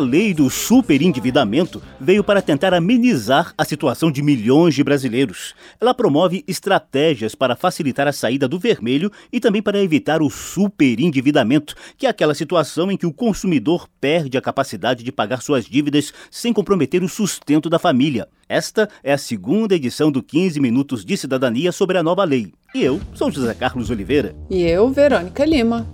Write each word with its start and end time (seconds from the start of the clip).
Lei 0.00 0.34
do 0.34 0.50
superendividamento 0.50 1.80
veio 2.00 2.24
para 2.24 2.42
tentar 2.42 2.74
amenizar 2.74 3.54
a 3.56 3.64
situação 3.64 4.10
de 4.10 4.22
milhões 4.22 4.74
de 4.74 4.82
brasileiros. 4.82 5.54
Ela 5.80 5.94
promove 5.94 6.42
estratégias 6.48 7.34
para 7.36 7.54
facilitar 7.54 8.08
a 8.08 8.12
saída 8.12 8.48
do 8.48 8.58
vermelho 8.58 9.12
e 9.32 9.38
também 9.38 9.62
para 9.62 9.80
evitar 9.80 10.20
o 10.22 10.28
superendividamento, 10.28 11.74
que 11.96 12.06
é 12.06 12.10
aquela 12.10 12.34
situação 12.34 12.90
em 12.90 12.96
que 12.96 13.06
o 13.06 13.12
consumidor 13.12 13.86
perde 14.00 14.36
a 14.36 14.42
capacidade 14.42 15.04
de 15.04 15.12
pagar 15.12 15.42
suas 15.42 15.64
dívidas 15.66 16.12
sem 16.30 16.52
comprometer 16.52 17.02
o 17.02 17.08
sustento 17.08 17.70
da 17.70 17.78
família. 17.78 18.26
Esta 18.48 18.88
é 19.04 19.12
a 19.12 19.18
segunda 19.18 19.76
edição 19.76 20.10
do 20.10 20.22
15 20.22 20.58
Minutos 20.58 21.04
de 21.04 21.16
Cidadania 21.16 21.70
sobre 21.70 21.98
a 21.98 22.02
nova 22.02 22.24
lei. 22.24 22.52
E 22.74 22.82
eu 22.82 23.00
sou 23.14 23.30
José 23.30 23.54
Carlos 23.54 23.90
Oliveira. 23.90 24.34
E 24.50 24.62
eu, 24.62 24.88
Verônica 24.90 25.44
Lima. 25.44 25.86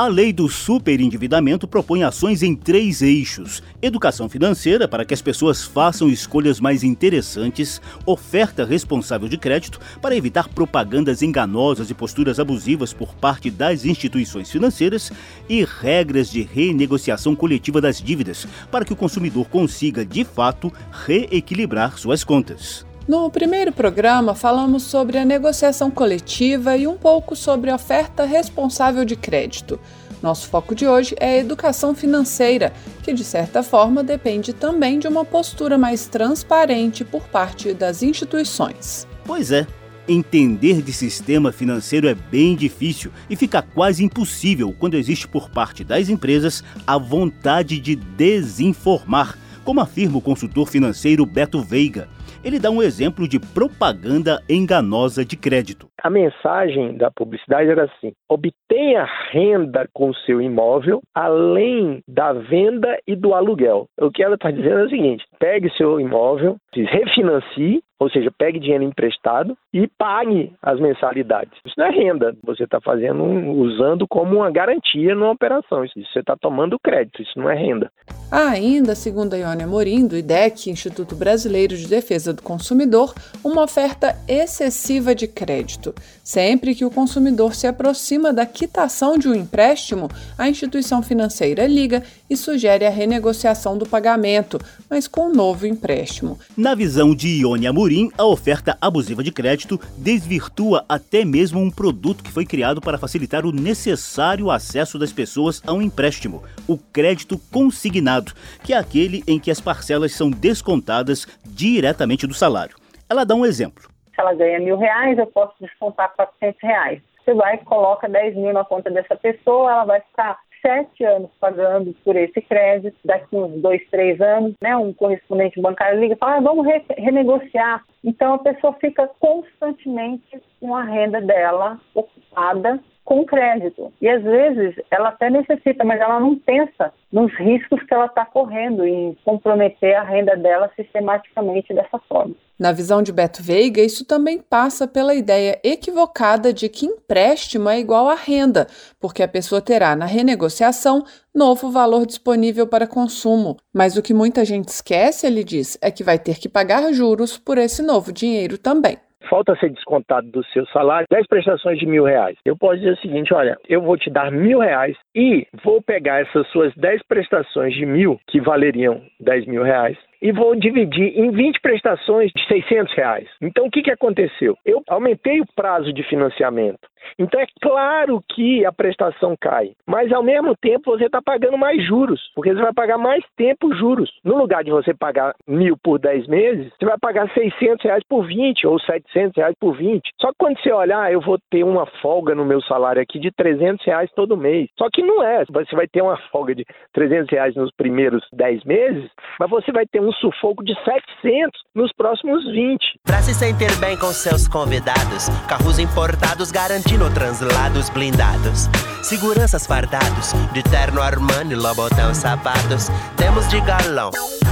A 0.00 0.06
lei 0.06 0.32
do 0.32 0.48
superendividamento 0.48 1.68
propõe 1.68 2.04
ações 2.04 2.42
em 2.42 2.56
três 2.56 3.02
eixos: 3.02 3.62
educação 3.82 4.30
financeira 4.30 4.88
para 4.88 5.04
que 5.04 5.12
as 5.12 5.20
pessoas 5.20 5.62
façam 5.62 6.08
escolhas 6.08 6.58
mais 6.58 6.82
interessantes, 6.82 7.82
oferta 8.06 8.64
responsável 8.64 9.28
de 9.28 9.36
crédito 9.36 9.78
para 10.00 10.16
evitar 10.16 10.48
propagandas 10.48 11.20
enganosas 11.20 11.90
e 11.90 11.94
posturas 11.94 12.40
abusivas 12.40 12.94
por 12.94 13.14
parte 13.14 13.50
das 13.50 13.84
instituições 13.84 14.50
financeiras. 14.50 15.12
E 15.46 15.64
regras 15.64 16.30
de 16.30 16.40
renegociação 16.40 17.36
coletiva 17.36 17.78
das 17.78 18.00
dívidas 18.00 18.48
para 18.70 18.86
que 18.86 18.94
o 18.94 18.96
consumidor 18.96 19.50
consiga, 19.50 20.02
de 20.02 20.24
fato, 20.24 20.72
reequilibrar 20.90 21.98
suas 21.98 22.24
contas. 22.24 22.89
No 23.10 23.28
primeiro 23.28 23.72
programa, 23.72 24.36
falamos 24.36 24.84
sobre 24.84 25.18
a 25.18 25.24
negociação 25.24 25.90
coletiva 25.90 26.76
e 26.76 26.86
um 26.86 26.96
pouco 26.96 27.34
sobre 27.34 27.68
a 27.68 27.74
oferta 27.74 28.24
responsável 28.24 29.04
de 29.04 29.16
crédito. 29.16 29.80
Nosso 30.22 30.46
foco 30.46 30.76
de 30.76 30.86
hoje 30.86 31.16
é 31.18 31.30
a 31.30 31.38
educação 31.38 31.92
financeira, 31.92 32.72
que 33.02 33.12
de 33.12 33.24
certa 33.24 33.64
forma 33.64 34.04
depende 34.04 34.52
também 34.52 35.00
de 35.00 35.08
uma 35.08 35.24
postura 35.24 35.76
mais 35.76 36.06
transparente 36.06 37.04
por 37.04 37.26
parte 37.26 37.74
das 37.74 38.00
instituições. 38.00 39.08
Pois 39.24 39.50
é, 39.50 39.66
entender 40.06 40.80
de 40.80 40.92
sistema 40.92 41.50
financeiro 41.50 42.06
é 42.06 42.14
bem 42.14 42.54
difícil 42.54 43.10
e 43.28 43.34
fica 43.34 43.60
quase 43.60 44.04
impossível 44.04 44.72
quando 44.78 44.94
existe 44.94 45.26
por 45.26 45.50
parte 45.50 45.82
das 45.82 46.08
empresas 46.08 46.62
a 46.86 46.96
vontade 46.96 47.80
de 47.80 47.96
desinformar, 47.96 49.36
como 49.64 49.80
afirma 49.80 50.18
o 50.18 50.22
consultor 50.22 50.68
financeiro 50.68 51.26
Beto 51.26 51.60
Veiga. 51.60 52.08
Ele 52.42 52.58
dá 52.58 52.70
um 52.70 52.82
exemplo 52.82 53.28
de 53.28 53.38
propaganda 53.38 54.42
enganosa 54.48 55.24
de 55.24 55.36
crédito. 55.36 55.88
A 56.02 56.08
mensagem 56.08 56.96
da 56.96 57.10
publicidade 57.10 57.68
era 57.68 57.84
assim: 57.84 58.12
obtenha 58.26 59.06
renda 59.30 59.86
com 59.92 60.14
seu 60.14 60.40
imóvel 60.40 61.02
além 61.14 62.02
da 62.08 62.32
venda 62.32 62.98
e 63.06 63.14
do 63.14 63.34
aluguel. 63.34 63.86
O 64.00 64.10
que 64.10 64.22
ela 64.22 64.36
está 64.36 64.50
dizendo 64.50 64.80
é 64.80 64.84
o 64.84 64.88
seguinte: 64.88 65.24
pegue 65.40 65.74
seu 65.76 65.98
imóvel, 65.98 66.58
se 66.74 66.82
refinancie, 66.82 67.82
ou 67.98 68.10
seja, 68.10 68.30
pegue 68.30 68.58
dinheiro 68.58 68.84
emprestado 68.84 69.56
e 69.74 69.86
pague 69.86 70.52
as 70.62 70.80
mensalidades. 70.80 71.52
Isso 71.66 71.74
não 71.76 71.86
é 71.86 71.90
renda, 71.90 72.34
você 72.42 72.64
está 72.64 72.80
fazendo, 72.80 73.22
usando 73.22 74.06
como 74.08 74.36
uma 74.36 74.50
garantia 74.50 75.14
numa 75.14 75.32
operação. 75.32 75.84
Isso 75.84 75.94
você 76.10 76.20
está 76.20 76.34
tomando 76.34 76.78
crédito, 76.78 77.20
isso 77.20 77.38
não 77.38 77.50
é 77.50 77.54
renda. 77.54 77.90
Há 78.32 78.48
ainda, 78.50 78.94
segundo 78.94 79.34
a 79.34 79.36
Ione 79.36 79.64
Amorim, 79.64 80.06
do 80.06 80.16
IDEC, 80.16 80.70
Instituto 80.70 81.14
Brasileiro 81.14 81.76
de 81.76 81.88
Defesa 81.88 82.32
do 82.32 82.40
Consumidor, 82.42 83.12
uma 83.44 83.64
oferta 83.64 84.16
excessiva 84.28 85.14
de 85.14 85.26
crédito. 85.26 85.92
Sempre 86.22 86.74
que 86.74 86.84
o 86.84 86.90
consumidor 86.90 87.54
se 87.54 87.66
aproxima 87.66 88.32
da 88.32 88.46
quitação 88.46 89.18
de 89.18 89.28
um 89.28 89.34
empréstimo, 89.34 90.08
a 90.38 90.48
instituição 90.48 91.02
financeira 91.02 91.66
liga 91.66 92.02
e 92.30 92.36
sugere 92.36 92.86
a 92.86 92.90
renegociação 92.90 93.76
do 93.76 93.84
pagamento, 93.86 94.58
mas 94.88 95.08
com 95.08 95.29
um 95.30 95.34
novo 95.34 95.66
empréstimo. 95.66 96.38
Na 96.56 96.74
visão 96.74 97.14
de 97.14 97.40
Ione 97.40 97.66
Amorim, 97.66 98.10
a 98.18 98.24
oferta 98.24 98.76
abusiva 98.80 99.22
de 99.22 99.30
crédito 99.30 99.78
desvirtua 99.96 100.84
até 100.88 101.24
mesmo 101.24 101.60
um 101.60 101.70
produto 101.70 102.24
que 102.24 102.32
foi 102.32 102.44
criado 102.44 102.80
para 102.80 102.98
facilitar 102.98 103.46
o 103.46 103.52
necessário 103.52 104.50
acesso 104.50 104.98
das 104.98 105.12
pessoas 105.12 105.62
a 105.64 105.72
um 105.72 105.80
empréstimo, 105.80 106.42
o 106.66 106.76
crédito 106.76 107.38
consignado, 107.52 108.32
que 108.64 108.72
é 108.72 108.76
aquele 108.76 109.22
em 109.26 109.38
que 109.38 109.50
as 109.50 109.60
parcelas 109.60 110.12
são 110.12 110.30
descontadas 110.30 111.26
diretamente 111.44 112.26
do 112.26 112.34
salário. 112.34 112.76
Ela 113.08 113.24
dá 113.24 113.34
um 113.34 113.46
exemplo. 113.46 113.88
Se 114.14 114.20
ela 114.20 114.34
ganha 114.34 114.58
mil 114.58 114.76
reais, 114.76 115.16
eu 115.16 115.26
posso 115.26 115.54
descontar 115.60 116.12
400 116.16 116.60
reais. 116.60 117.00
Você 117.24 117.34
vai 117.34 117.54
e 117.54 117.58
coloca 117.58 118.08
10 118.08 118.34
mil 118.36 118.52
na 118.52 118.64
conta 118.64 118.90
dessa 118.90 119.14
pessoa, 119.14 119.70
ela 119.70 119.84
vai 119.84 120.00
ficar 120.00 120.38
sete 120.60 121.04
anos 121.04 121.30
pagando 121.40 121.94
por 122.04 122.16
esse 122.16 122.40
crédito, 122.42 122.96
daqui 123.04 123.36
uns 123.36 123.60
dois, 123.60 123.82
três 123.90 124.20
anos, 124.20 124.54
né, 124.60 124.76
um 124.76 124.92
correspondente 124.92 125.60
bancário 125.60 126.00
liga 126.00 126.14
e 126.14 126.18
fala, 126.18 126.36
ah, 126.36 126.40
vamos 126.40 126.66
re 126.66 126.82
renegociar. 126.96 127.84
Então 128.02 128.34
a 128.34 128.38
pessoa 128.38 128.72
fica 128.80 129.08
constantemente 129.18 130.42
com 130.58 130.74
a 130.74 130.82
renda 130.82 131.20
dela 131.20 131.80
ocupada 131.94 132.80
com 133.04 133.24
crédito. 133.24 133.92
E 134.00 134.08
às 134.08 134.22
vezes 134.22 134.76
ela 134.90 135.08
até 135.08 135.28
necessita, 135.28 135.84
mas 135.84 136.00
ela 136.00 136.20
não 136.20 136.36
pensa 136.38 136.92
nos 137.10 137.32
riscos 137.34 137.82
que 137.82 137.92
ela 137.92 138.06
está 138.06 138.24
correndo 138.24 138.86
em 138.86 139.16
comprometer 139.24 139.96
a 139.96 140.04
renda 140.04 140.36
dela 140.36 140.70
sistematicamente 140.76 141.74
dessa 141.74 141.98
forma. 142.08 142.34
Na 142.56 142.72
visão 142.72 143.02
de 143.02 143.10
Beto 143.10 143.42
Veiga, 143.42 143.80
isso 143.80 144.04
também 144.04 144.38
passa 144.38 144.86
pela 144.86 145.14
ideia 145.14 145.58
equivocada 145.64 146.52
de 146.52 146.68
que 146.68 146.86
empréstimo 146.86 147.68
é 147.68 147.80
igual 147.80 148.06
a 148.06 148.14
renda, 148.14 148.66
porque 149.00 149.22
a 149.22 149.28
pessoa 149.28 149.62
terá 149.62 149.96
na 149.96 150.04
renegociação 150.04 151.02
novo 151.34 151.70
valor 151.70 152.06
disponível 152.06 152.66
para 152.66 152.86
consumo. 152.86 153.56
Mas 153.74 153.96
o 153.96 154.02
que 154.02 154.14
muita 154.14 154.44
gente 154.44 154.68
esquece, 154.68 155.26
ele 155.26 155.44
diz, 155.44 155.78
é 155.80 155.90
que 155.90 156.04
vai 156.04 156.18
ter 156.18 156.38
que 156.38 156.48
pagar 156.48 156.92
juros 156.92 157.38
por 157.38 157.58
esse 157.58 157.82
novo 157.82 158.12
dinheiro 158.12 158.58
também 158.58 158.98
falta 159.30 159.54
ser 159.56 159.70
descontado 159.70 160.28
do 160.28 160.44
seu 160.46 160.66
salário 160.66 161.06
10 161.08 161.28
prestações 161.28 161.78
de 161.78 161.86
mil 161.86 162.04
reais. 162.04 162.36
Eu 162.44 162.56
posso 162.56 162.78
dizer 162.78 162.92
o 162.92 162.96
seguinte: 162.96 163.32
olha, 163.32 163.56
eu 163.68 163.80
vou 163.80 163.96
te 163.96 164.10
dar 164.10 164.30
mil 164.32 164.58
reais 164.58 164.96
e 165.14 165.46
vou 165.64 165.80
pegar 165.80 166.20
essas 166.20 166.46
suas 166.48 166.74
10 166.74 167.02
prestações 167.04 167.72
de 167.74 167.86
mil, 167.86 168.20
que 168.26 168.40
valeriam 168.40 169.00
10 169.20 169.46
mil 169.46 169.62
reais, 169.62 169.96
e 170.20 170.32
vou 170.32 170.54
dividir 170.56 171.16
em 171.16 171.30
20 171.30 171.60
prestações 171.60 172.30
de 172.36 172.44
600 172.46 172.94
reais. 172.94 173.28
Então, 173.40 173.66
o 173.66 173.70
que, 173.70 173.82
que 173.82 173.90
aconteceu? 173.90 174.56
Eu 174.66 174.82
aumentei 174.88 175.40
o 175.40 175.46
prazo 175.54 175.92
de 175.92 176.02
financiamento. 176.02 176.80
Então, 177.20 177.38
é 177.38 177.46
claro 177.60 178.24
que 178.34 178.64
a 178.64 178.72
prestação 178.72 179.36
cai, 179.38 179.72
mas 179.86 180.10
ao 180.10 180.22
mesmo 180.22 180.56
tempo 180.56 180.90
você 180.90 181.04
está 181.04 181.20
pagando 181.20 181.58
mais 181.58 181.86
juros, 181.86 182.18
porque 182.34 182.54
você 182.54 182.62
vai 182.62 182.72
pagar 182.72 182.96
mais 182.96 183.22
tempo 183.36 183.74
juros. 183.74 184.10
No 184.24 184.38
lugar 184.38 184.64
de 184.64 184.70
você 184.70 184.94
pagar 184.94 185.34
mil 185.46 185.76
por 185.76 185.98
10 185.98 186.26
meses, 186.28 186.72
você 186.78 186.86
vai 186.86 186.96
pagar 186.98 187.30
600 187.34 187.84
reais 187.84 188.02
por 188.08 188.26
20 188.26 188.66
ou 188.66 188.80
700 188.80 189.36
reais 189.36 189.54
por 189.60 189.76
20. 189.76 190.00
Só 190.18 190.28
que 190.28 190.36
quando 190.38 190.58
você 190.62 190.72
olhar, 190.72 191.02
ah, 191.02 191.12
eu 191.12 191.20
vou 191.20 191.38
ter 191.50 191.62
uma 191.62 191.84
folga 192.00 192.34
no 192.34 192.44
meu 192.44 192.62
salário 192.62 193.02
aqui 193.02 193.18
de 193.18 193.30
300 193.30 193.84
reais 193.84 194.10
todo 194.16 194.34
mês. 194.34 194.70
Só 194.78 194.88
que 194.90 195.02
não 195.02 195.22
é. 195.22 195.44
Você 195.44 195.76
vai 195.76 195.86
ter 195.86 196.00
uma 196.00 196.16
folga 196.32 196.54
de 196.54 196.64
300 196.94 197.28
reais 197.30 197.54
nos 197.54 197.70
primeiros 197.76 198.24
10 198.32 198.64
meses, 198.64 199.10
mas 199.38 199.50
você 199.50 199.70
vai 199.72 199.84
ter 199.86 200.00
um 200.00 200.12
sufoco 200.12 200.64
de 200.64 200.74
700 200.84 201.60
nos 201.74 201.92
próximos 201.92 202.44
20. 202.50 203.00
Para 203.04 203.20
se 203.20 203.34
sentir 203.34 203.78
bem 203.78 203.98
com 203.98 204.06
seus 204.06 204.48
convidados, 204.48 205.28
carros 205.46 205.78
importados 205.78 206.50
garantindo 206.50 207.09
translados 207.14 207.92
blindados. 207.92 208.68
Seguranças 209.02 209.66
fardados, 209.66 210.32
de 210.52 210.62
terno 210.62 211.00
Armani, 211.00 211.54
Lobotão 211.54 212.14
sapatos. 212.14 212.88
Temos 213.16 213.48
de 213.48 213.60
galão, 213.62 214.10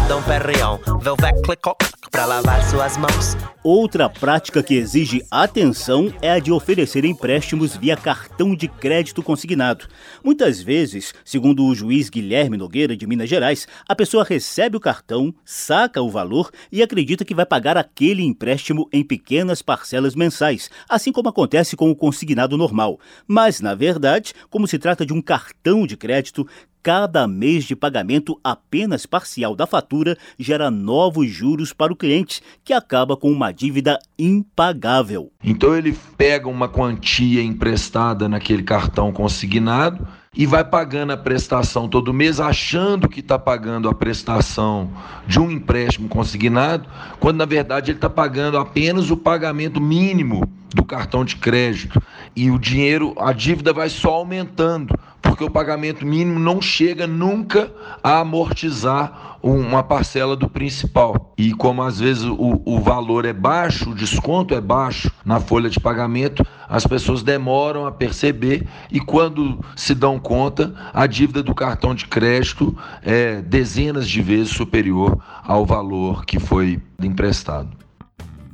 Dom 0.08 0.22
Perrion, 0.22 0.78
Velvet 1.00 1.42
Clicot, 1.42 1.76
para 2.10 2.24
lavar 2.24 2.62
suas 2.64 2.96
mãos. 2.96 3.36
Outra 3.62 4.08
prática 4.08 4.62
que 4.62 4.74
exige 4.74 5.22
atenção 5.30 6.10
é 6.22 6.30
a 6.30 6.38
de 6.38 6.50
oferecer 6.50 7.04
empréstimos 7.04 7.76
via 7.76 7.96
cartão 7.96 8.54
de 8.54 8.66
crédito 8.66 9.22
consignado. 9.22 9.86
Muitas 10.24 10.62
vezes, 10.62 11.12
segundo 11.24 11.64
o 11.64 11.74
juiz 11.74 12.08
Guilherme 12.08 12.56
Nogueira 12.56 12.96
de 12.96 13.06
Minas 13.06 13.28
Gerais, 13.28 13.68
a 13.86 13.94
pessoa 13.94 14.24
recebe 14.24 14.76
o 14.76 14.80
cartão, 14.80 15.34
saca 15.44 16.00
o 16.00 16.08
valor 16.08 16.50
e 16.72 16.82
acredita 16.82 17.24
que 17.24 17.34
vai 17.34 17.44
pagar 17.44 17.76
aquele 17.76 18.22
empréstimo 18.22 18.88
em 18.90 19.04
pequenas 19.04 19.60
parcelas 19.60 20.14
mensais, 20.14 20.70
assim 20.88 21.12
como 21.12 21.28
acontece 21.28 21.76
com 21.76 21.90
o 21.90 21.96
consignado 21.96 22.56
normal. 22.56 22.98
Mas, 23.26 23.60
na 23.60 23.74
verdade, 23.74 24.32
como 24.50 24.66
se 24.66 24.78
trata 24.78 25.04
de 25.04 25.12
um 25.12 25.22
cartão 25.22 25.86
de 25.86 25.96
crédito, 25.96 26.46
cada 26.82 27.26
mês 27.26 27.64
de 27.64 27.76
pagamento 27.76 28.38
apenas 28.42 29.04
parcial 29.04 29.54
da 29.54 29.66
fatura 29.66 30.16
gera 30.38 30.70
novos 30.70 31.28
juros 31.28 31.72
para 31.72 31.92
o 31.92 31.96
cliente, 31.96 32.40
que 32.64 32.72
acaba 32.72 33.16
com 33.16 33.30
uma 33.30 33.52
dívida 33.52 33.98
impagável. 34.18 35.30
Então 35.42 35.76
ele 35.76 35.96
pega 36.16 36.48
uma 36.48 36.68
quantia 36.68 37.42
emprestada 37.42 38.28
naquele 38.28 38.62
cartão 38.62 39.12
consignado 39.12 40.06
e 40.38 40.46
vai 40.46 40.64
pagando 40.64 41.12
a 41.12 41.16
prestação 41.16 41.88
todo 41.88 42.14
mês, 42.14 42.38
achando 42.38 43.08
que 43.08 43.18
está 43.18 43.36
pagando 43.36 43.88
a 43.88 43.94
prestação 43.94 44.88
de 45.26 45.40
um 45.40 45.50
empréstimo 45.50 46.08
consignado, 46.08 46.88
quando 47.18 47.38
na 47.38 47.44
verdade 47.44 47.90
ele 47.90 47.98
está 47.98 48.08
pagando 48.08 48.56
apenas 48.56 49.10
o 49.10 49.16
pagamento 49.16 49.80
mínimo 49.80 50.48
do 50.72 50.84
cartão 50.84 51.24
de 51.24 51.34
crédito. 51.34 52.00
E 52.36 52.52
o 52.52 52.58
dinheiro, 52.58 53.14
a 53.18 53.32
dívida 53.32 53.72
vai 53.72 53.88
só 53.88 54.10
aumentando, 54.14 54.96
porque 55.38 55.44
o 55.44 55.50
pagamento 55.50 56.04
mínimo 56.04 56.40
não 56.40 56.60
chega 56.60 57.06
nunca 57.06 57.72
a 58.02 58.18
amortizar 58.18 59.38
uma 59.40 59.84
parcela 59.84 60.34
do 60.34 60.48
principal. 60.48 61.32
E 61.38 61.52
como 61.52 61.80
às 61.80 62.00
vezes 62.00 62.24
o, 62.24 62.60
o 62.64 62.80
valor 62.80 63.24
é 63.24 63.32
baixo, 63.32 63.90
o 63.90 63.94
desconto 63.94 64.52
é 64.52 64.60
baixo 64.60 65.12
na 65.24 65.38
folha 65.38 65.70
de 65.70 65.78
pagamento, 65.78 66.44
as 66.68 66.84
pessoas 66.84 67.22
demoram 67.22 67.86
a 67.86 67.92
perceber 67.92 68.66
e 68.90 68.98
quando 68.98 69.64
se 69.76 69.94
dão 69.94 70.18
conta, 70.18 70.74
a 70.92 71.06
dívida 71.06 71.40
do 71.40 71.54
cartão 71.54 71.94
de 71.94 72.06
crédito 72.06 72.76
é 73.00 73.40
dezenas 73.40 74.08
de 74.08 74.20
vezes 74.20 74.50
superior 74.50 75.22
ao 75.44 75.64
valor 75.64 76.24
que 76.24 76.40
foi 76.40 76.82
emprestado. 77.00 77.87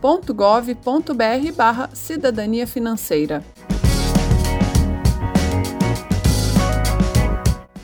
www.bcb.gov.br/cidadania 0.00 2.66
financeira. 2.66 3.44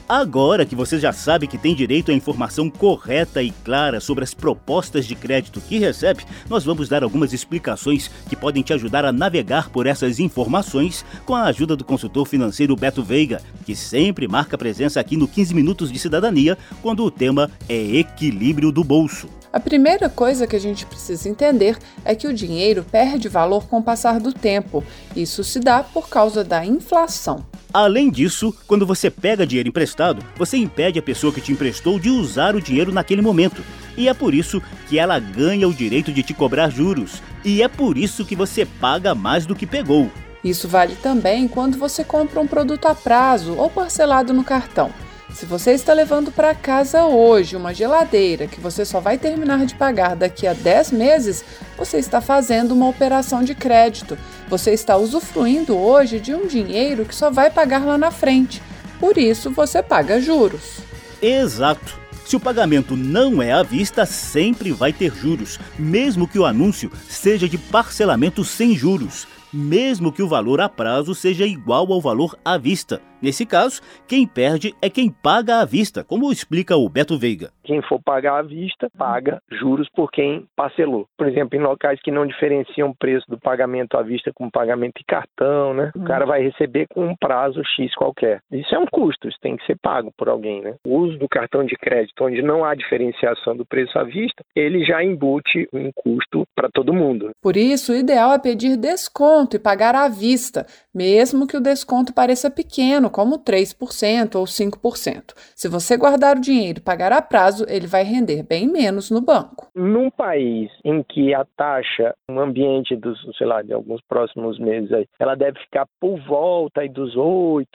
Agora 0.09 0.65
que 0.65 0.77
você 0.77 1.01
já 1.01 1.13
sabe 1.13 1.49
que 1.49 1.59
tem 1.59 1.75
direito 1.75 2.13
à 2.13 2.15
informação 2.15 2.71
correta 2.71 3.43
e 3.43 3.51
clara 3.51 3.99
sobre 3.99 4.23
as 4.23 4.33
propostas 4.33 5.05
de 5.05 5.17
crédito 5.17 5.61
que 5.61 5.79
recebe, 5.79 6.23
nós 6.49 6.65
vamos 6.65 6.89
dar 6.89 7.03
algumas 7.03 7.33
explicações 7.33 8.09
que 8.29 8.37
podem 8.37 8.63
te 8.63 8.73
ajudar 8.73 9.05
a 9.05 9.11
navegar 9.11 9.69
por 9.69 9.85
essas 9.85 10.21
informações 10.21 11.05
com 11.25 11.35
a 11.35 11.47
ajuda 11.47 11.75
do 11.75 11.85
consultor 11.85 12.25
financeiro 12.25 12.77
Beto 12.77 13.03
Veiga, 13.03 13.43
que 13.65 13.75
sempre 13.75 14.29
marca 14.29 14.57
presença 14.57 15.01
aqui 15.01 15.17
no 15.17 15.27
15 15.27 15.53
Minutos 15.53 15.91
de 15.91 15.99
Cidadania, 15.99 16.57
quando 16.81 17.05
o 17.05 17.11
tema 17.11 17.51
é 17.69 17.75
equilíbrio 17.75 18.71
do 18.71 18.85
bolso. 18.85 19.29
A 19.57 19.59
primeira 19.59 20.11
coisa 20.11 20.47
que 20.47 20.55
a 20.55 20.61
gente 20.61 20.85
precisa 20.85 21.31
entender 21.31 21.79
é 22.05 22.15
que 22.15 22.29
o 22.29 22.35
dinheiro 22.35 22.85
perde 22.85 23.27
valor 23.27 23.67
com 23.67 23.79
o 23.79 23.83
passar 23.83 24.21
do 24.21 24.31
tempo. 24.31 24.85
Isso 25.17 25.43
se 25.43 25.59
dá 25.59 25.83
por 25.83 26.11
causa 26.11 26.45
da 26.45 26.63
inflação. 26.63 27.43
Além 27.73 28.11
disso, 28.11 28.55
quando 28.67 28.85
você 28.85 29.11
pega 29.11 29.47
dinheiro 29.47 29.71
emprestado, 29.71 30.23
você 30.37 30.59
impede 30.59 30.99
a 30.99 31.03
pessoa 31.03 31.33
que 31.33 31.41
te 31.41 31.53
emprestou 31.53 31.99
de 31.99 32.11
usar 32.11 32.55
o 32.55 32.61
dinheiro 32.61 32.93
naquele 32.93 33.23
momento. 33.23 33.65
E 33.97 34.11
é 34.11 34.13
por 34.13 34.35
isso 34.35 34.63
que 34.91 34.99
ela 34.99 35.19
ganha 35.19 35.67
o 35.67 35.73
direito 35.73 36.13
de 36.13 36.23
te 36.23 36.35
cobrar 36.35 36.69
juros. 36.69 37.23
E 37.43 37.63
é 37.63 37.69
por 37.69 37.97
isso 37.97 38.27
que 38.27 38.37
você 38.37 38.67
paga 38.67 39.15
mais 39.15 39.47
do 39.47 39.57
que 39.57 39.67
pegou. 39.67 40.11
Isso 40.45 40.69
vale 40.69 40.97
também 40.97 41.49
quando 41.49 41.79
você 41.79 42.05
compra 42.05 42.41
um 42.41 42.47
produto 42.47 42.85
a 42.89 42.95
prazo 42.95 43.55
ou 43.55 43.71
parcelado 43.71 44.35
no 44.35 44.45
cartão. 44.45 44.93
Se 45.37 45.45
você 45.45 45.73
está 45.73 45.93
levando 45.93 46.33
para 46.33 46.55
casa 46.55 47.05
hoje 47.05 47.57
uma 47.57 47.75
geladeira 47.75 48.47
que 48.47 48.59
você 48.59 48.87
só 48.87 49.01
vai 49.01 49.19
terminar 49.19 49.67
de 49.67 49.75
pagar 49.75 50.17
daqui 50.17 50.47
a 50.47 50.55
10 50.55 50.93
meses, 50.93 51.45
você 51.77 51.99
está 51.99 52.23
fazendo 52.23 52.73
uma 52.73 52.89
operação 52.89 53.43
de 53.43 53.55
crédito. 53.55 54.17
Você 54.49 54.71
está 54.71 54.97
usufruindo 54.97 55.77
hoje 55.77 56.21
de 56.21 56.35
um 56.35 56.47
dinheiro 56.47 57.05
que 57.05 57.15
só 57.15 57.31
vai 57.31 57.51
pagar 57.51 57.85
lá 57.85 57.99
na 57.99 58.11
frente. 58.11 58.63
Por 58.99 59.19
isso 59.19 59.51
você 59.51 59.83
paga 59.83 60.23
juros. 60.23 60.79
Exato. 61.21 62.01
Se 62.25 62.35
o 62.35 62.41
pagamento 62.41 62.97
não 62.97 63.43
é 63.43 63.53
à 63.53 63.63
vista, 63.63 64.07
sempre 64.07 64.73
vai 64.73 64.91
ter 64.91 65.15
juros, 65.15 65.61
mesmo 65.79 66.27
que 66.27 66.39
o 66.39 66.47
anúncio 66.47 66.91
seja 67.11 67.47
de 67.47 67.59
parcelamento 67.59 68.43
sem 68.43 68.75
juros 68.75 69.29
mesmo 69.57 70.13
que 70.13 70.23
o 70.23 70.29
valor 70.29 70.61
a 70.61 70.69
prazo 70.69 71.15
seja 71.15 71.47
igual 71.47 71.91
ao 71.91 72.01
valor 72.01 72.39
à 72.45 72.59
vista. 72.59 73.01
Nesse 73.21 73.47
caso, 73.47 73.81
quem 74.07 74.27
perde 74.27 74.75
é 74.81 74.91
quem 74.91 75.11
paga 75.11 75.61
à 75.61 75.65
vista, 75.65 76.05
como 76.05 76.31
explica 76.31 76.77
o 76.77 76.89
Beto 76.89 77.19
Veiga. 77.19 77.51
Quem 77.65 77.83
for 77.83 78.01
pagar 78.01 78.39
à 78.39 78.43
vista, 78.43 78.89
paga 78.97 79.41
juros 79.51 79.89
por 79.91 80.11
quem 80.11 80.47
parcelou. 80.55 81.07
Por 81.17 81.27
exemplo, 81.27 81.59
em 81.59 81.63
locais 81.63 82.01
que 82.03 82.11
não 82.11 82.27
diferenciam 82.27 82.91
o 82.91 82.95
preço 82.95 83.27
do 83.29 83.39
pagamento 83.39 83.97
à 83.97 84.03
vista 84.03 84.31
com 84.33 84.51
pagamento 84.51 85.01
em 85.01 85.05
cartão, 85.07 85.75
né? 85.75 85.91
O 85.97 86.05
cara 86.05 86.25
vai 86.25 86.43
receber 86.43 86.87
com 86.89 87.07
um 87.07 87.17
prazo 87.17 87.63
X 87.75 87.95
qualquer. 87.95 88.41
Isso 88.53 88.75
é 88.75 88.79
um 88.79 88.87
custo, 88.87 89.29
isso 89.29 89.39
tem 89.41 89.57
que 89.57 89.67
ser 89.67 89.77
pago 89.81 90.13
por 90.17 90.29
alguém, 90.29 90.63
né? 90.63 90.75
O 90.87 90.97
uso 90.99 91.19
do 91.19 91.29
cartão 91.29 91.65
de 91.65 91.75
crédito, 91.77 92.25
onde 92.25 92.43
não 92.43 92.65
há 92.65 92.75
diferenciação 92.75 93.57
do 93.57 93.67
preço 93.67 93.99
à 93.99 94.05
vista, 94.05 94.45
ele 94.55 94.85
já 94.85 95.03
embute 95.03 95.69
um 95.73 95.91
custo 95.93 96.45
para 96.55 96.71
todo 96.71 96.95
mundo. 96.95 97.31
Por 97.43 97.57
isso, 97.57 97.93
o 97.93 97.97
ideal 97.97 98.33
é 98.33 98.39
pedir 98.39 98.77
desconto 98.77 99.57
e 99.57 99.61
pagar 99.61 99.95
à 99.95 100.09
vista, 100.09 100.67
mesmo 100.95 101.47
que 101.47 101.57
o 101.57 101.61
desconto 101.61 102.15
pareça 102.15 102.51
pequeno, 102.51 103.06
como 103.11 103.39
3% 103.39 104.37
ou 104.37 104.45
5%. 104.45 105.35
Se 105.55 105.69
você 105.69 105.97
guardar 105.97 106.37
o 106.37 106.41
dinheiro 106.41 106.79
e 106.79 106.83
pagar 106.83 107.13
a 107.13 107.23
prazo, 107.23 107.65
ele 107.69 107.87
vai 107.87 108.03
render 108.03 108.43
bem 108.43 108.67
menos 108.67 109.11
no 109.11 109.21
banco. 109.21 109.69
Num 109.75 110.11
país 110.11 110.71
em 110.85 111.03
que 111.03 111.35
a 111.35 111.45
taxa, 111.57 112.15
no 112.29 112.41
ambiente 112.41 112.97
dos, 112.97 113.19
sei 113.37 113.47
lá, 113.47 113.63
de 113.63 113.73
alguns 113.73 114.01
próximos 114.09 114.59
meses 114.59 114.93
aí, 114.93 115.07
ela 115.19 115.35
deve 115.35 115.59
ficar 115.61 115.87
por 116.01 116.19
volta 116.27 116.81
aí 116.81 116.89
dos 116.89 117.15
8%, 117.15 117.67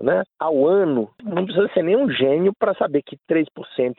né? 0.00 0.22
Ao 0.38 0.66
ano, 0.66 1.10
não 1.22 1.44
precisa 1.44 1.68
ser 1.72 1.82
nenhum 1.82 2.10
gênio 2.10 2.52
para 2.58 2.74
saber 2.74 3.02
que 3.02 3.16
3% 3.30 3.46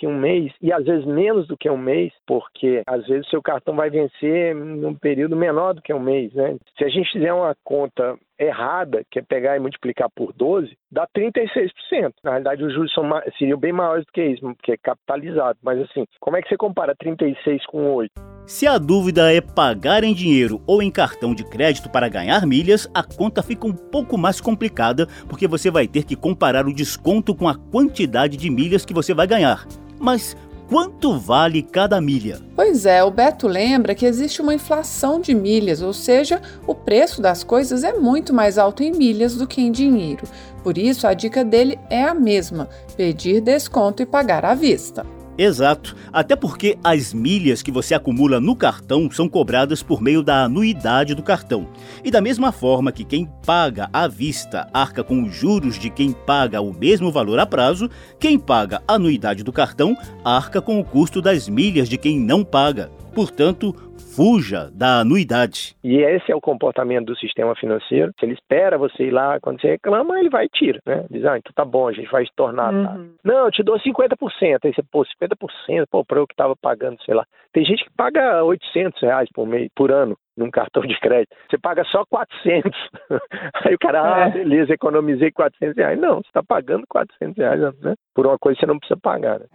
em 0.03 0.08
um 0.08 0.17
mês, 0.17 0.51
e 0.62 0.72
às 0.72 0.86
vezes 0.86 1.06
menos 1.06 1.48
do 1.48 1.58
que 1.58 1.70
um 1.70 1.77
mês, 1.77 2.12
porque 2.25 2.82
às 2.86 3.06
vezes 3.08 3.29
seu 3.29 3.41
cartão 3.41 3.75
vai 3.75 3.89
vencer 3.89 4.56
num 4.56 4.94
período 4.94 5.36
menor 5.36 5.74
do 5.74 5.82
que 5.82 5.94
um 5.94 6.00
mês, 6.00 6.34
né? 6.34 6.58
Se 6.77 6.84
a 6.84 6.89
gente 6.89 7.12
fizer 7.12 7.34
uma 7.34 7.56
conta 7.63 8.17
errada, 8.39 9.03
que 9.10 9.20
é 9.20 9.22
pegar 9.22 9.56
e 9.56 9.60
multiplicar 9.60 10.10
por 10.10 10.34
12, 10.34 10.77
dá 10.91 11.08
36%. 11.08 12.13
Na 12.24 12.32
realidade, 12.32 12.63
os 12.63 12.74
juros 12.74 12.94
são, 12.94 13.03
seriam 13.38 13.60
bem 13.60 13.72
maiores 13.72 14.06
do 14.06 14.12
que 14.12 14.24
isso, 14.24 14.41
porque 14.41 14.74
é 14.74 14.77
capitalizado. 14.77 15.58
Mas 15.62 15.79
assim, 15.82 16.06
como 16.20 16.38
é 16.38 16.41
que 16.41 16.50
você 16.50 16.58
compara 16.58 16.96
36 16.96 17.65
com 17.65 17.94
8? 17.94 18.12
Se 18.46 18.65
a 18.65 18.77
dúvida 18.77 19.34
é 19.34 19.41
pagar 19.41 20.03
em 20.06 20.13
dinheiro 20.13 20.62
ou 20.65 20.82
em 20.82 20.89
cartão 20.89 21.36
de 21.36 21.44
crédito 21.44 21.89
para 21.89 22.08
ganhar 22.08 22.46
milhas, 22.46 22.89
a 22.94 23.03
conta 23.03 23.44
fica 23.44 23.67
um 23.67 23.74
pouco 23.74 24.17
mais 24.17 24.39
complicada 24.39 25.06
porque 25.27 25.48
você 25.48 25.70
vai 25.70 25.86
ter 25.86 26.06
que 26.06 26.15
comparar 26.15 26.65
o 26.65 26.74
desconto 26.74 27.36
com 27.36 27.48
a 27.50 27.56
quantidade 27.56 28.38
de 28.38 28.50
milhas 28.50 28.86
que 28.86 28.94
você 28.94 29.13
vai 29.13 29.27
ganhar. 29.27 29.65
Mas 30.00 30.38
quanto 30.67 31.17
vale 31.17 31.63
cada 31.63 32.00
milha? 32.01 32.39
Pois 32.55 32.86
é, 32.86 33.03
o 33.03 33.12
Beto 33.12 33.47
lembra 33.47 33.95
que 33.95 34.05
existe 34.05 34.41
uma 34.41 34.53
inflação 34.53 35.19
de 35.19 35.33
milhas, 35.33 35.81
ou 35.81 35.93
seja, 35.93 36.41
o 36.65 36.75
preço 36.75 37.21
das 37.21 37.43
coisas 37.43 37.83
é 37.83 37.93
muito 37.93 38.33
mais 38.33 38.57
alto 38.57 38.83
em 38.83 38.91
milhas 38.91 39.36
do 39.36 39.47
que 39.47 39.62
em 39.62 39.71
dinheiro. 39.71 40.25
Por 40.63 40.77
isso, 40.77 41.07
a 41.07 41.13
dica 41.13 41.43
dele 41.43 41.79
é 41.89 42.03
a 42.03 42.13
mesma: 42.13 42.69
pedir 42.95 43.41
desconto 43.41 44.03
e 44.03 44.05
pagar 44.05 44.45
à 44.45 44.53
vista. 44.53 45.05
Exato, 45.38 45.96
até 46.12 46.36
porque 46.36 46.79
as 46.84 47.13
milhas 47.13 47.62
que 47.62 47.72
você 47.72 47.94
acumula 47.94 48.39
no 48.39 48.56
cartão 48.56 49.10
são 49.12 49.29
cobradas 49.29 49.84
por 49.84 50.01
meio 50.01 50.24
da 50.24 50.46
anuidade 50.46 51.13
do 51.13 51.22
cartão. 51.22 51.67
E 52.03 52.10
da 52.10 52.20
mesma 52.20 52.51
forma 52.51 52.91
que 52.91 53.03
quem 53.03 53.29
paga 53.46 53.88
à 53.94 54.08
vista 54.08 54.67
arca 54.74 55.03
com 55.03 55.22
os 55.24 55.36
juros 55.36 55.77
de 55.77 55.91
quem 55.91 56.12
paga 56.12 56.60
o 56.60 56.74
mesmo 56.74 57.12
valor 57.12 57.38
a 57.38 57.46
prazo, 57.46 57.88
quem 58.20 58.39
paga 58.39 58.82
a 58.88 58.96
anuidade 58.96 59.44
do 59.44 59.53
cartão 59.53 59.96
arca 60.25 60.60
com 60.60 60.79
o 60.79 60.84
custo 60.84 61.22
das 61.22 61.48
milhas 61.48 61.88
de 61.88 61.98
quem 61.98 62.20
não 62.20 62.44
paga. 62.44 62.89
Portanto, 63.17 63.74
fuja 64.15 64.69
da 64.71 65.00
anuidade. 65.00 65.75
E 65.83 65.97
esse 65.97 66.31
é 66.31 66.36
o 66.36 66.39
comportamento 66.39 67.07
do 67.07 67.17
sistema 67.17 67.55
financeiro. 67.55 68.13
Se 68.19 68.27
ele 68.27 68.33
espera 68.33 68.77
você 68.77 69.05
ir 69.05 69.12
lá, 69.12 69.39
quando 69.39 69.59
você 69.59 69.69
reclama, 69.69 70.19
ele 70.19 70.29
vai 70.29 70.45
e 70.45 70.50
tira, 70.50 70.79
né? 70.86 71.03
Diz, 71.09 71.25
ah, 71.25 71.36
então 71.36 71.51
tá 71.55 71.65
bom, 71.65 71.88
a 71.88 71.93
gente 71.93 72.12
vai 72.12 72.24
tornar. 72.36 72.71
Tá? 72.71 72.93
Uhum. 72.93 73.15
Não, 73.24 73.45
eu 73.45 73.51
te 73.51 73.63
dou 73.63 73.79
50%. 73.79 74.59
Aí 74.63 74.71
você, 74.71 74.83
pô, 74.91 75.03
50%, 75.03 75.86
pô, 75.89 76.05
pra 76.05 76.19
eu 76.19 76.27
que 76.27 76.36
tava 76.36 76.55
pagando, 76.55 77.01
sei 77.03 77.15
lá. 77.15 77.25
Tem 77.51 77.65
gente 77.65 77.83
que 77.86 77.89
paga 77.97 78.43
800 78.43 79.01
reais 79.01 79.29
por, 79.33 79.47
mês, 79.47 79.67
por 79.75 79.91
ano 79.91 80.15
num 80.38 80.51
cartão 80.51 80.83
de 80.83 81.00
crédito. 81.00 81.36
Você 81.50 81.57
paga 81.57 81.83
só 81.86 82.05
400. 82.05 82.71
Aí 83.65 83.74
o 83.74 83.79
cara, 83.79 84.25
ah, 84.25 84.27
é. 84.27 84.29
beleza, 84.29 84.74
economizei 84.74 85.31
400 85.31 85.75
reais. 85.75 86.00
Não, 86.00 86.17
você 86.17 86.27
está 86.27 86.43
pagando 86.43 86.86
400 86.88 87.36
reais, 87.36 87.59
né? 87.81 87.95
Por 88.13 88.27
uma 88.27 88.38
coisa 88.38 88.59
que 88.59 88.59
você 88.59 88.67
não 88.67 88.77
precisa 88.77 89.00
pagar. 89.01 89.39
Né? 89.39 89.47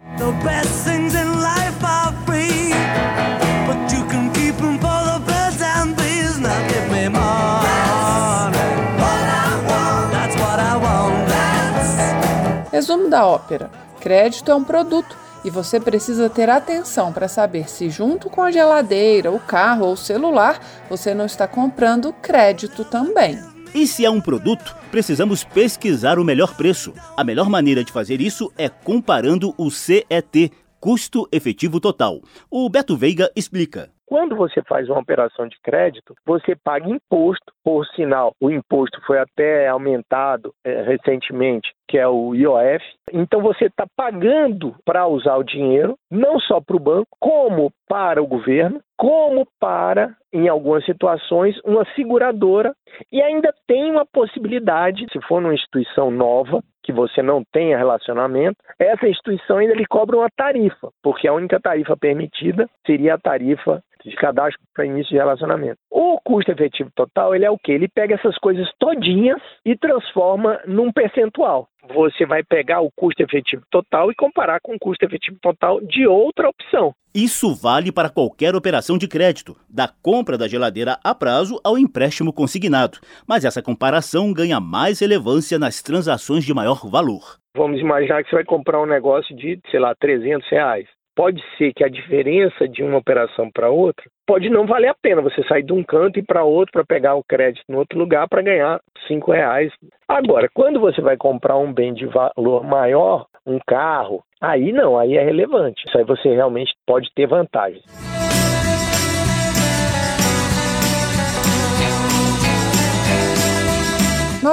Resumo 12.93 13.09
da 13.09 13.25
ópera: 13.25 13.71
crédito 13.99 14.51
é 14.51 14.55
um 14.55 14.63
produto 14.63 15.17
e 15.43 15.49
você 15.49 15.79
precisa 15.79 16.29
ter 16.29 16.47
atenção 16.47 17.11
para 17.11 17.27
saber 17.27 17.67
se, 17.67 17.89
junto 17.89 18.29
com 18.29 18.41
a 18.41 18.51
geladeira, 18.51 19.31
o 19.31 19.39
carro 19.39 19.87
ou 19.87 19.93
o 19.93 19.97
celular, 19.97 20.59
você 20.87 21.11
não 21.11 21.25
está 21.25 21.47
comprando 21.47 22.13
crédito 22.13 22.85
também. 22.85 23.39
E 23.73 23.87
se 23.87 24.05
é 24.05 24.09
um 24.11 24.21
produto, 24.21 24.75
precisamos 24.91 25.43
pesquisar 25.43 26.19
o 26.19 26.23
melhor 26.23 26.55
preço. 26.55 26.93
A 27.17 27.23
melhor 27.23 27.49
maneira 27.49 27.83
de 27.83 27.91
fazer 27.91 28.21
isso 28.21 28.53
é 28.55 28.69
comparando 28.69 29.55
o 29.57 29.71
CET, 29.71 30.51
custo 30.79 31.27
efetivo 31.31 31.79
total. 31.79 32.21
O 32.47 32.69
Beto 32.69 32.95
Veiga 32.95 33.31
explica. 33.35 33.89
Quando 34.05 34.35
você 34.35 34.61
faz 34.63 34.89
uma 34.89 34.99
operação 34.99 35.47
de 35.47 35.57
crédito, 35.61 36.13
você 36.25 36.55
paga 36.55 36.89
imposto, 36.89 37.53
por 37.63 37.85
sinal, 37.87 38.33
o 38.39 38.51
imposto 38.51 38.99
foi 39.05 39.19
até 39.19 39.67
aumentado 39.67 40.53
é, 40.63 40.81
recentemente, 40.83 41.73
que 41.87 41.97
é 41.97 42.07
o 42.07 42.35
IOF. 42.35 42.83
Então 43.11 43.41
você 43.41 43.65
está 43.65 43.85
pagando 43.95 44.75
para 44.85 45.07
usar 45.07 45.37
o 45.37 45.43
dinheiro, 45.43 45.95
não 46.11 46.39
só 46.39 46.59
para 46.59 46.75
o 46.75 46.79
banco, 46.79 47.07
como 47.19 47.71
para 47.87 48.21
o 48.21 48.27
governo, 48.27 48.81
como 48.97 49.47
para, 49.59 50.15
em 50.31 50.47
algumas 50.47 50.85
situações, 50.85 51.59
uma 51.65 51.85
seguradora. 51.95 52.73
E 53.11 53.21
ainda 53.21 53.53
tem 53.67 53.91
uma 53.91 54.05
possibilidade, 54.05 55.05
se 55.11 55.19
for 55.27 55.41
numa 55.41 55.53
instituição 55.53 56.11
nova, 56.11 56.63
que 56.83 56.91
você 56.91 57.21
não 57.21 57.43
tenha 57.51 57.77
relacionamento, 57.77 58.57
essa 58.77 59.07
instituição 59.07 59.57
ainda 59.57 59.73
lhe 59.73 59.85
cobra 59.85 60.17
uma 60.17 60.29
tarifa, 60.29 60.89
porque 61.01 61.27
a 61.27 61.33
única 61.33 61.59
tarifa 61.59 61.95
permitida 61.95 62.69
seria 62.85 63.15
a 63.15 63.17
tarifa 63.17 63.81
de 64.03 64.15
cadastro 64.15 64.61
para 64.73 64.85
início 64.85 65.11
de 65.11 65.17
relacionamento. 65.17 65.77
O 65.89 66.19
custo 66.21 66.51
efetivo 66.51 66.91
total, 66.93 67.33
ele 67.33 67.45
é 67.45 67.49
o 67.49 67.57
quê? 67.57 67.71
Ele 67.71 67.87
pega 67.87 68.15
essas 68.15 68.37
coisas 68.37 68.69
todinhas 68.77 69.41
e 69.65 69.77
transforma 69.77 70.59
num 70.65 70.91
percentual. 70.91 71.67
Você 71.89 72.25
vai 72.25 72.43
pegar 72.43 72.81
o 72.81 72.89
custo 72.95 73.21
efetivo 73.21 73.63
total 73.69 74.09
e 74.11 74.15
comparar 74.15 74.59
com 74.61 74.75
o 74.75 74.79
custo 74.79 75.03
efetivo 75.03 75.37
total 75.41 75.81
de 75.81 76.07
outra 76.07 76.47
opção. 76.47 76.93
Isso 77.13 77.53
vale 77.53 77.91
para 77.91 78.09
qualquer 78.09 78.55
operação 78.55 78.97
de 78.97 79.07
crédito, 79.07 79.55
da 79.69 79.87
compra 79.87 80.37
da 80.37 80.47
geladeira 80.47 80.97
a 81.03 81.13
prazo 81.13 81.59
ao 81.63 81.77
empréstimo 81.77 82.31
consignado. 82.31 82.99
Mas 83.27 83.43
essa 83.43 83.61
comparação 83.61 84.33
ganha 84.33 84.59
mais 84.59 84.99
relevância 84.99 85.59
nas 85.59 85.81
transações 85.81 86.45
de 86.45 86.53
maior 86.53 86.89
valor. 86.89 87.37
Vamos 87.55 87.79
imaginar 87.79 88.23
que 88.23 88.29
você 88.29 88.37
vai 88.37 88.45
comprar 88.45 88.81
um 88.81 88.87
negócio 88.87 89.35
de, 89.35 89.59
sei 89.69 89.79
lá, 89.79 89.93
300 89.93 90.49
reais 90.49 90.87
pode 91.15 91.41
ser 91.57 91.73
que 91.73 91.83
a 91.83 91.89
diferença 91.89 92.67
de 92.67 92.83
uma 92.83 92.97
operação 92.97 93.49
para 93.51 93.69
outra 93.69 94.05
pode 94.25 94.49
não 94.49 94.65
valer 94.65 94.89
a 94.89 94.95
pena 94.95 95.21
você 95.21 95.43
sair 95.43 95.63
de 95.63 95.73
um 95.73 95.83
canto 95.83 96.19
e 96.19 96.23
para 96.23 96.43
outro 96.43 96.71
para 96.71 96.85
pegar 96.85 97.15
o 97.15 97.23
crédito 97.23 97.63
em 97.69 97.75
outro 97.75 97.97
lugar 97.97 98.27
para 98.27 98.41
ganhar 98.41 98.79
cinco 99.07 99.31
reais. 99.31 99.71
Agora, 100.07 100.49
quando 100.53 100.79
você 100.79 101.01
vai 101.01 101.17
comprar 101.17 101.57
um 101.57 101.73
bem 101.73 101.93
de 101.93 102.05
valor 102.05 102.63
maior, 102.63 103.25
um 103.45 103.59
carro, 103.65 104.23
aí 104.41 104.71
não, 104.71 104.97
aí 104.97 105.17
é 105.17 105.23
relevante. 105.23 105.83
Isso 105.87 105.97
aí 105.97 106.03
você 106.03 106.33
realmente 106.33 106.73
pode 106.85 107.09
ter 107.13 107.27
vantagens. 107.27 107.83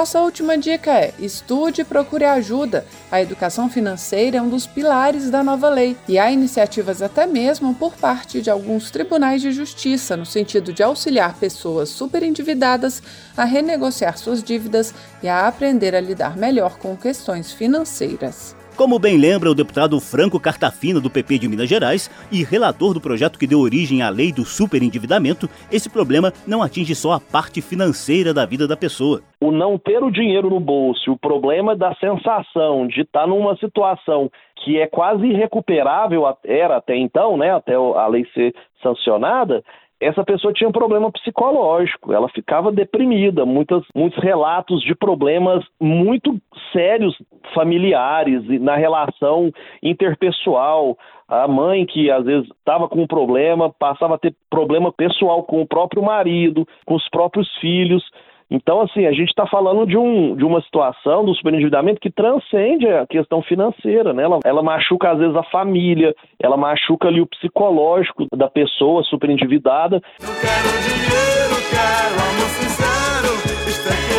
Nossa 0.01 0.19
última 0.19 0.57
dica 0.57 0.91
é: 0.93 1.13
estude 1.19 1.81
e 1.81 1.85
procure 1.85 2.25
ajuda. 2.25 2.87
A 3.11 3.21
educação 3.21 3.69
financeira 3.69 4.37
é 4.37 4.41
um 4.41 4.49
dos 4.49 4.65
pilares 4.65 5.29
da 5.29 5.43
nova 5.43 5.69
lei 5.69 5.95
e 6.07 6.17
há 6.17 6.31
iniciativas 6.31 7.03
até 7.03 7.27
mesmo 7.27 7.75
por 7.75 7.93
parte 7.93 8.41
de 8.41 8.49
alguns 8.49 8.89
tribunais 8.89 9.43
de 9.43 9.51
justiça 9.51 10.17
no 10.17 10.25
sentido 10.25 10.73
de 10.73 10.81
auxiliar 10.81 11.35
pessoas 11.35 11.89
superendividadas 11.89 12.99
a 13.37 13.43
renegociar 13.43 14.17
suas 14.17 14.41
dívidas 14.41 14.91
e 15.21 15.29
a 15.29 15.47
aprender 15.47 15.93
a 15.93 16.01
lidar 16.01 16.35
melhor 16.35 16.79
com 16.79 16.97
questões 16.97 17.51
financeiras. 17.51 18.55
Como 18.77 18.97
bem 18.97 19.17
lembra 19.17 19.51
o 19.51 19.53
deputado 19.53 19.99
Franco 19.99 20.39
Cartafina, 20.39 20.99
do 20.99 21.09
PP 21.09 21.39
de 21.39 21.47
Minas 21.47 21.69
Gerais, 21.69 22.09
e 22.31 22.43
relator 22.43 22.93
do 22.93 23.01
projeto 23.01 23.37
que 23.37 23.45
deu 23.45 23.59
origem 23.59 24.01
à 24.01 24.09
lei 24.09 24.31
do 24.31 24.45
superendividamento, 24.45 25.49
esse 25.71 25.89
problema 25.89 26.31
não 26.47 26.63
atinge 26.63 26.95
só 26.95 27.13
a 27.13 27.19
parte 27.19 27.61
financeira 27.61 28.33
da 28.33 28.45
vida 28.45 28.67
da 28.67 28.77
pessoa. 28.77 29.21
O 29.41 29.51
não 29.51 29.77
ter 29.77 30.01
o 30.01 30.09
dinheiro 30.09 30.49
no 30.49 30.59
bolso, 30.59 31.11
o 31.11 31.17
problema 31.17 31.75
da 31.75 31.93
sensação 31.95 32.87
de 32.87 33.01
estar 33.01 33.27
numa 33.27 33.55
situação 33.57 34.31
que 34.63 34.79
é 34.79 34.87
quase 34.87 35.25
irrecuperável, 35.25 36.23
era 36.45 36.77
até 36.77 36.95
então, 36.95 37.35
né, 37.35 37.53
até 37.53 37.75
a 37.75 38.07
lei 38.07 38.25
ser 38.33 38.53
sancionada, 38.81 39.63
essa 40.01 40.23
pessoa 40.23 40.51
tinha 40.51 40.67
um 40.67 40.73
problema 40.73 41.11
psicológico, 41.11 42.11
ela 42.11 42.27
ficava 42.27 42.71
deprimida, 42.71 43.45
muitas, 43.45 43.83
muitos 43.95 44.21
relatos 44.21 44.81
de 44.81 44.95
problemas 44.95 45.63
muito 45.79 46.41
sérios 46.73 47.15
familiares 47.53 48.43
na 48.59 48.75
relação 48.75 49.51
interpessoal. 49.81 50.97
A 51.27 51.47
mãe 51.47 51.85
que 51.85 52.09
às 52.09 52.25
vezes 52.25 52.49
estava 52.49 52.89
com 52.89 53.03
um 53.03 53.07
problema 53.07 53.69
passava 53.69 54.15
a 54.15 54.17
ter 54.17 54.35
problema 54.49 54.91
pessoal 54.91 55.43
com 55.43 55.61
o 55.61 55.67
próprio 55.67 56.01
marido, 56.01 56.67
com 56.85 56.95
os 56.95 57.07
próprios 57.09 57.47
filhos. 57.59 58.03
Então, 58.51 58.81
assim, 58.81 59.05
a 59.05 59.13
gente 59.13 59.29
está 59.29 59.47
falando 59.47 59.87
de, 59.87 59.97
um, 59.97 60.35
de 60.35 60.43
uma 60.43 60.61
situação 60.61 61.23
do 61.23 61.33
superendividamento 61.33 62.01
que 62.01 62.11
transcende 62.11 62.85
a 62.85 63.07
questão 63.07 63.41
financeira, 63.41 64.11
né? 64.11 64.23
Ela, 64.23 64.39
ela 64.43 64.61
machuca, 64.61 65.09
às 65.09 65.19
vezes, 65.19 65.33
a 65.37 65.43
família, 65.43 66.13
ela 66.37 66.57
machuca 66.57 67.07
ali 67.07 67.21
o 67.21 67.27
psicológico 67.27 68.27
da 68.35 68.49
pessoa 68.49 69.03
superendividada. 69.03 70.01
Eu 70.19 70.27
quero 70.41 70.69
dinheiro, 70.83 71.55
quero 71.71 72.15
amor 72.19 72.49
sincero, 72.49 74.10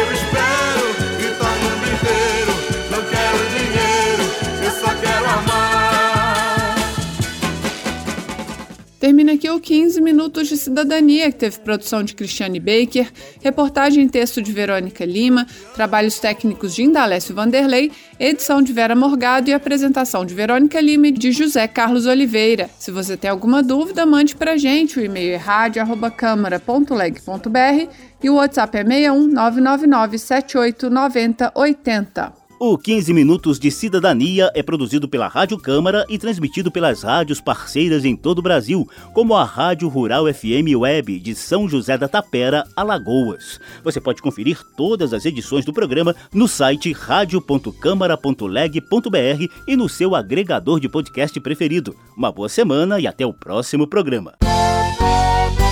Termina 9.03 9.33
aqui 9.33 9.51
o 9.51 9.59
15 9.59 10.01
Minutos 10.01 10.47
de 10.47 10.57
Cidadania, 10.57 11.33
que 11.33 11.37
teve 11.37 11.59
produção 11.59 12.05
de 12.05 12.15
Cristiane 12.15 12.61
Baker, 12.61 13.11
reportagem 13.43 14.05
e 14.05 14.09
texto 14.09 14.41
de 14.41 14.53
Verônica 14.53 15.05
Lima, 15.05 15.45
trabalhos 15.75 16.21
técnicos 16.21 16.73
de 16.73 16.85
Indalécio 16.85 17.35
Vanderlei, 17.35 17.91
edição 18.17 18.63
de 18.63 18.73
Vera 18.73 18.95
Morgado 18.95 19.51
e 19.51 19.53
apresentação 19.53 20.25
de 20.25 20.33
Verônica 20.35 20.81
Lima 20.81 21.09
e 21.09 21.11
de 21.11 21.33
José 21.33 21.67
Carlos 21.67 22.07
Oliveira. 22.07 22.71
Se 22.79 22.93
você 22.93 23.17
tem 23.17 23.29
alguma 23.29 23.61
dúvida, 23.61 24.07
mande 24.07 24.37
para 24.37 24.57
gente. 24.57 25.01
O 25.01 25.05
e-mail 25.05 25.33
é 25.33 25.37
rádio.câmara.leg.br 25.37 27.93
e 28.23 28.31
o 28.31 28.37
WhatsApp 28.37 28.79
é 28.79 28.85
61 28.85 29.27
999 29.27 30.17
78 30.17 30.89
90 30.89 31.53
80. 31.57 32.42
O 32.65 32.79
15 32.79 33.13
Minutos 33.13 33.59
de 33.59 33.73
Cidadania 33.73 34.49
é 34.55 34.63
produzido 34.63 35.09
pela 35.09 35.27
Rádio 35.27 35.59
Câmara 35.59 36.07
e 36.09 36.17
transmitido 36.17 36.71
pelas 36.71 37.03
rádios 37.03 37.41
parceiras 37.41 38.05
em 38.05 38.15
todo 38.15 38.39
o 38.39 38.43
Brasil, 38.43 38.89
como 39.13 39.35
a 39.35 39.43
Rádio 39.43 39.89
Rural 39.89 40.33
FM 40.33 40.79
Web 40.79 41.19
de 41.19 41.35
São 41.35 41.69
José 41.69 41.99
da 41.99 42.07
Tapera, 42.07 42.63
Alagoas. 42.77 43.59
Você 43.83 44.01
pode 44.01 44.23
conferir 44.23 44.61
todas 44.77 45.13
as 45.13 45.27
edições 45.27 45.65
do 45.65 45.73
programa 45.73 46.15
no 46.33 46.47
site 46.47 46.93
radio.câmara.leg.br 46.93 49.53
e 49.67 49.75
no 49.75 49.89
seu 49.89 50.15
agregador 50.15 50.79
de 50.79 50.89
podcast 50.89 51.41
preferido. 51.41 51.97
Uma 52.17 52.31
boa 52.31 52.49
semana 52.49 53.01
e 53.01 53.09
até 53.09 53.27
o 53.27 53.33
próximo 53.33 53.89
programa. 53.89 54.35